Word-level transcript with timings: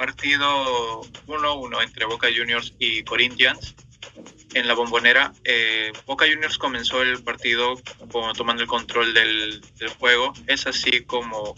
partido 0.00 1.02
1-1 1.26 1.82
entre 1.82 2.06
Boca 2.06 2.28
Juniors 2.34 2.72
y 2.78 3.04
Corinthians 3.04 3.74
en 4.54 4.66
la 4.66 4.72
bombonera, 4.72 5.34
eh, 5.44 5.92
Boca 6.06 6.24
Juniors 6.26 6.56
comenzó 6.56 7.02
el 7.02 7.22
partido 7.22 7.78
como 8.10 8.32
tomando 8.32 8.62
el 8.62 8.68
control 8.68 9.12
del, 9.12 9.60
juego. 9.98 10.32
Es 10.46 10.66
así 10.66 11.02
como 11.02 11.54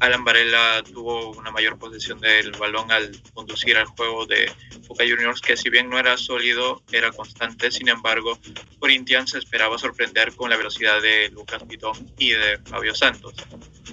Alan 0.00 0.24
Varela 0.24 0.82
tuvo 0.82 1.32
una 1.32 1.50
mayor 1.50 1.78
posesión 1.78 2.18
del 2.20 2.52
balón 2.52 2.90
al 2.90 3.20
conducir 3.34 3.76
al 3.76 3.86
juego 3.86 4.24
de 4.24 4.50
Boca 4.88 5.04
Juniors, 5.06 5.42
que 5.42 5.56
si 5.56 5.68
bien 5.68 5.90
no 5.90 5.98
era 5.98 6.16
sólido, 6.16 6.82
era 6.90 7.12
constante. 7.12 7.70
Sin 7.70 7.88
embargo, 7.88 8.38
Corinthians 8.78 9.34
esperaba 9.34 9.76
sorprender 9.78 10.34
con 10.34 10.48
la 10.48 10.56
velocidad 10.56 11.02
de 11.02 11.28
Lucas 11.28 11.62
Pitón 11.64 12.12
y 12.18 12.30
de 12.30 12.58
Fabio 12.64 12.94
Santos. 12.94 13.34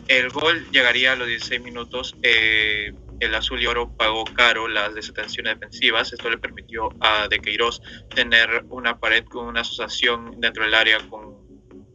El 0.07 0.29
gol 0.29 0.65
llegaría 0.71 1.13
a 1.13 1.15
los 1.15 1.27
16 1.27 1.61
minutos. 1.61 2.15
Eh, 2.23 2.93
el 3.21 3.35
azul 3.35 3.61
y 3.61 3.67
oro 3.67 3.95
pagó 3.95 4.25
caro 4.25 4.67
las 4.67 4.93
desatenciones 4.95 5.53
defensivas. 5.53 6.11
Esto 6.11 6.29
le 6.29 6.37
permitió 6.37 6.89
a 6.99 7.27
De 7.27 7.39
Queiroz 7.39 7.81
tener 8.13 8.65
una 8.69 8.99
pared 8.99 9.23
con 9.25 9.45
una 9.45 9.61
asociación 9.61 10.39
dentro 10.41 10.63
del 10.63 10.73
área 10.73 10.97
con, 11.07 11.39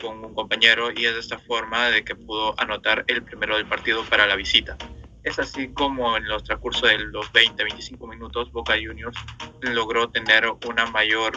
un 0.05 0.35
compañero 0.35 0.93
y 0.95 1.05
es 1.05 1.15
de 1.15 1.21
esta 1.21 1.39
forma 1.39 1.89
de 1.89 2.05
que 2.05 2.15
pudo 2.15 2.55
anotar 2.61 3.05
el 3.09 3.25
primero 3.25 3.57
del 3.57 3.67
partido 3.67 4.05
para 4.05 4.27
la 4.27 4.37
visita. 4.37 4.77
Es 5.25 5.41
así 5.41 5.73
como 5.73 6.17
en 6.17 6.29
los 6.29 6.45
transcurso 6.45 6.87
de 6.87 6.99
los 6.99 7.33
20-25 7.33 8.09
minutos 8.09 8.53
Boca 8.53 8.75
Juniors 8.75 9.19
logró 9.63 10.09
tener 10.09 10.45
una 10.69 10.87
mayor, 10.87 11.33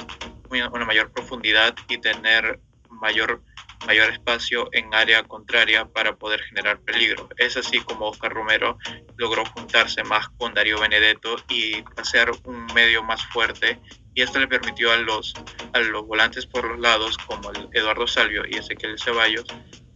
una 0.52 0.85
mayor 0.85 1.11
profundidad 1.11 1.73
y 1.88 1.97
tener 1.97 2.59
mayor 2.91 3.41
mayor 3.85 4.11
espacio 4.11 4.69
en 4.71 4.93
área 4.93 5.23
contraria 5.23 5.85
para 5.85 6.15
poder 6.15 6.41
generar 6.41 6.79
peligro. 6.81 7.29
Es 7.38 7.57
así 7.57 7.79
como 7.79 8.09
Oscar 8.09 8.33
Romero 8.33 8.77
logró 9.17 9.45
juntarse 9.45 10.03
más 10.03 10.29
con 10.38 10.53
Darío 10.53 10.79
Benedetto 10.79 11.38
y 11.49 11.83
hacer 11.97 12.31
un 12.43 12.65
medio 12.73 13.03
más 13.03 13.25
fuerte 13.27 13.79
y 14.13 14.21
esto 14.21 14.39
le 14.39 14.47
permitió 14.47 14.91
a 14.91 14.97
los, 14.97 15.33
a 15.73 15.80
los 15.80 16.05
volantes 16.05 16.45
por 16.45 16.66
los 16.66 16.80
lados 16.80 17.17
como 17.17 17.52
el 17.52 17.69
Eduardo 17.73 18.07
Salvio 18.07 18.44
y 18.45 18.57
Ezequiel 18.57 19.00
Ceballos 19.00 19.45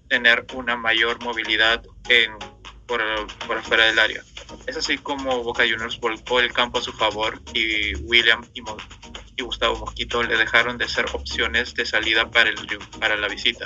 tener 0.07 0.45
una 0.53 0.77
mayor 0.77 1.21
movilidad 1.23 1.83
en, 2.09 2.31
por, 2.85 3.01
por 3.47 3.57
afuera 3.57 3.85
del 3.85 3.99
área. 3.99 4.23
Es 4.67 4.77
así 4.77 4.97
como 4.97 5.43
Boca 5.43 5.63
Juniors 5.63 5.99
volcó 5.99 6.39
el 6.39 6.53
campo 6.53 6.77
a 6.77 6.81
su 6.81 6.93
favor 6.93 7.41
y 7.53 7.95
William 7.95 8.45
y 8.53 8.61
y 9.35 9.43
Gustavo 9.43 9.77
Mosquito 9.77 10.21
le 10.23 10.37
dejaron 10.37 10.77
de 10.77 10.87
ser 10.87 11.05
opciones 11.13 11.73
de 11.73 11.85
salida 11.85 12.29
para, 12.29 12.49
el, 12.49 12.55
para 12.99 13.15
la 13.15 13.27
visita. 13.27 13.65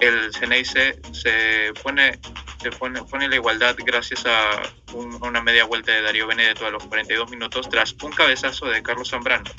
El 0.00 0.32
Ceneice 0.32 1.00
se 1.12 1.72
pone, 1.82 2.18
se 2.62 2.70
pone, 2.70 3.02
pone 3.02 3.28
la 3.28 3.34
igualdad 3.34 3.76
gracias 3.78 4.24
a 4.26 4.62
una 4.92 5.40
media 5.40 5.64
vuelta 5.64 5.92
de 5.92 6.02
Darío 6.02 6.26
Benedetto 6.26 6.66
a 6.66 6.70
los 6.70 6.84
42 6.84 7.30
minutos 7.30 7.68
tras 7.68 7.94
un 8.02 8.12
cabezazo 8.12 8.66
de 8.66 8.82
Carlos 8.82 9.10
Zambrano. 9.10 9.50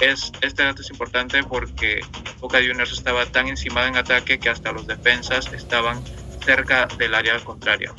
Es, 0.00 0.32
este 0.40 0.62
dato 0.62 0.82
es 0.82 0.90
importante 0.90 1.42
porque 1.42 2.00
Boca 2.38 2.58
Juniors 2.58 2.92
estaba 2.92 3.26
tan 3.26 3.48
encimada 3.48 3.88
en 3.88 3.96
ataque 3.96 4.38
que 4.38 4.48
hasta 4.48 4.72
los 4.72 4.86
defensas 4.86 5.52
estaban 5.52 6.02
cerca 6.44 6.86
del 6.98 7.14
área 7.14 7.38
contraria. 7.40 7.92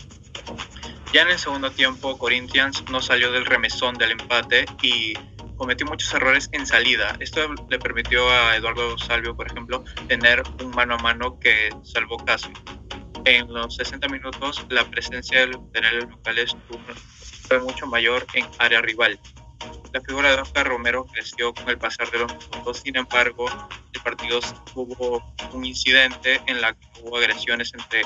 Ya 1.13 1.23
en 1.23 1.29
el 1.29 1.39
segundo 1.39 1.71
tiempo, 1.71 2.17
Corinthians 2.17 2.83
no 2.89 3.01
salió 3.01 3.31
del 3.33 3.45
remesón 3.45 3.95
del 3.95 4.11
empate 4.11 4.65
y 4.81 5.13
cometió 5.61 5.85
muchos 5.85 6.11
errores 6.15 6.49
en 6.53 6.65
salida. 6.65 7.15
Esto 7.19 7.53
le 7.69 7.77
permitió 7.77 8.27
a 8.27 8.55
Eduardo 8.55 8.97
Salvio, 8.97 9.35
por 9.35 9.45
ejemplo, 9.45 9.83
tener 10.07 10.41
un 10.59 10.71
mano 10.71 10.95
a 10.95 10.97
mano 10.97 11.37
que 11.39 11.69
salvó 11.83 12.17
caso. 12.17 12.49
En 13.25 13.53
los 13.53 13.75
60 13.75 14.07
minutos, 14.07 14.65
la 14.69 14.83
presencia 14.85 15.41
de 15.41 15.47
los 15.49 16.09
locales 16.09 16.57
fue 17.47 17.59
mucho 17.59 17.85
mayor 17.85 18.25
en 18.33 18.47
área 18.57 18.81
rival. 18.81 19.19
La 19.93 20.01
figura 20.01 20.35
de 20.35 20.41
Oscar 20.41 20.67
Romero 20.67 21.05
creció 21.13 21.53
con 21.53 21.69
el 21.69 21.77
pasar 21.77 22.09
de 22.09 22.17
los 22.17 22.33
minutos, 22.33 22.79
sin 22.79 22.97
embargo, 22.97 23.45
el 23.93 24.01
partido 24.01 24.39
tuvo 24.73 25.23
un 25.53 25.63
incidente 25.63 26.41
en 26.47 26.59
la 26.59 26.73
que 26.73 26.87
hubo 27.03 27.17
agresiones 27.17 27.71
entre, 27.75 28.01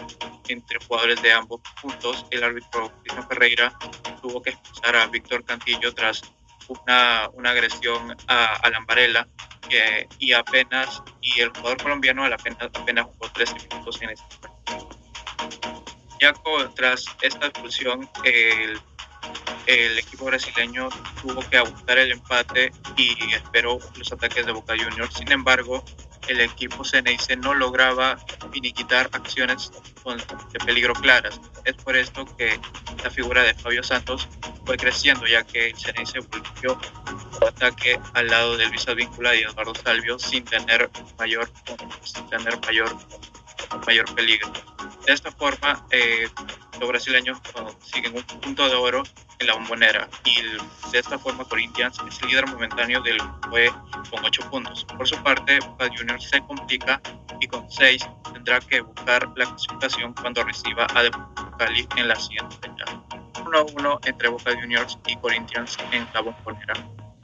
entre 0.49 0.85
jugadores 0.85 1.21
de 1.21 1.31
ambos 1.31 1.61
puntos. 1.81 2.25
El 2.31 2.43
árbitro 2.43 2.91
Cristian 3.01 3.25
Ferreira 3.29 3.79
tuvo 4.21 4.41
que 4.41 4.49
expulsar 4.49 4.97
a 4.97 5.07
Víctor 5.07 5.45
Cantillo 5.45 5.93
tras 5.93 6.21
una, 6.67 7.29
una 7.33 7.51
agresión 7.51 8.15
a, 8.27 8.55
a 8.55 8.69
Lamparella 8.69 9.27
y 10.19 10.33
apenas, 10.33 11.01
y 11.21 11.41
el 11.41 11.49
jugador 11.49 11.81
colombiano 11.81 12.25
apenas, 12.25 12.69
apenas 12.73 13.05
jugó 13.05 13.29
13 13.31 13.55
minutos 13.69 14.01
en 14.01 14.09
este 14.11 14.35
partido. 14.41 14.89
Ya 16.21 16.33
tras 16.75 17.05
esta 17.21 17.47
expulsión, 17.47 18.09
el, 18.23 18.79
el 19.67 19.99
equipo 19.99 20.25
brasileño 20.25 20.89
tuvo 21.21 21.41
que 21.49 21.57
ajustar 21.57 21.97
el 21.97 22.11
empate 22.11 22.71
y 22.95 23.33
esperó 23.33 23.79
los 23.97 24.11
ataques 24.11 24.45
de 24.45 24.51
Boca 24.51 24.75
Juniors. 24.77 25.13
Sin 25.13 25.31
embargo, 25.31 25.83
el 26.27 26.41
equipo 26.41 26.83
Ceneice 26.83 27.35
no 27.35 27.53
lograba 27.53 28.17
finiquitar 28.51 29.09
acciones 29.11 29.71
de 30.51 30.59
peligro 30.59 30.93
claras. 30.93 31.39
Es 31.65 31.75
por 31.75 31.95
esto 31.95 32.25
que 32.37 32.59
la 33.03 33.09
figura 33.09 33.43
de 33.43 33.53
Fabio 33.53 33.83
Santos 33.83 34.27
fue 34.65 34.77
creciendo, 34.77 35.27
ya 35.27 35.43
que 35.43 35.69
el 35.69 35.77
Ceneice 35.77 36.19
volvió 36.19 36.79
su 37.37 37.45
ataque 37.45 37.99
al 38.13 38.27
lado 38.27 38.57
de 38.57 38.67
Luis 38.67 38.87
Advíncula 38.87 39.35
y 39.35 39.43
Eduardo 39.43 39.73
Salvio 39.75 40.17
sin 40.19 40.43
tener 40.43 40.89
mayor, 41.17 41.49
sin 42.03 42.27
tener 42.29 42.59
mayor, 42.61 42.97
mayor 43.85 44.15
peligro. 44.15 44.51
De 45.05 45.13
esta 45.13 45.31
forma, 45.31 45.85
eh, 45.91 46.27
los 46.79 46.89
brasileños 46.89 47.39
consiguen 47.53 48.15
un 48.15 48.23
punto 48.23 48.67
de 48.67 48.75
oro 48.75 49.03
en 49.39 49.47
la 49.47 49.53
bombonera 49.53 50.09
y 50.23 50.41
de 50.91 50.99
esta 50.99 51.19
forma 51.19 51.45
Corinthians 51.45 51.97
es 52.07 52.21
el 52.21 52.29
líder 52.29 52.47
momentáneo 52.47 53.01
del 53.01 53.17
fue 53.49 53.71
con 54.09 54.25
8 54.25 54.49
puntos. 54.49 54.85
Por 54.85 55.07
su 55.07 55.15
parte, 55.23 55.59
Boca 55.59 55.89
Juniors 55.95 56.27
se 56.29 56.41
complica 56.41 57.01
y 57.39 57.47
con 57.47 57.69
6 57.69 58.07
tendrá 58.33 58.59
que 58.59 58.81
buscar 58.81 59.27
la 59.35 59.45
clasificación 59.45 60.13
cuando 60.13 60.43
reciba 60.43 60.87
a 60.93 61.03
Deportivo 61.03 61.57
Cali 61.57 61.87
en 61.97 62.07
la 62.07 62.15
siguiente 62.15 62.55
fecha. 62.61 62.85
1-1 63.45 63.99
entre 64.07 64.29
Boca 64.29 64.51
Juniors 64.59 64.97
y 65.07 65.15
Corinthians 65.17 65.77
en 65.91 66.07
la 66.13 66.21
bombonera. 66.21 66.73